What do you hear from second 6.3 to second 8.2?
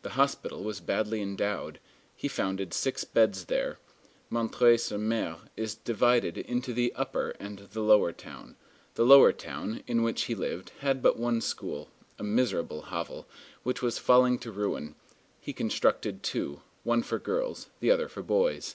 into the upper and the lower